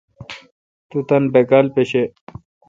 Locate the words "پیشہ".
1.73-2.03